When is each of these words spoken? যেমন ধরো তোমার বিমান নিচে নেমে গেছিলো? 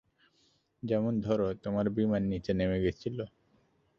যেমন 0.83 1.13
ধরো 1.21 1.47
তোমার 1.63 1.85
বিমান 1.89 2.21
নিচে 2.23 2.51
নেমে 2.53 2.77
গেছিলো? 2.83 3.25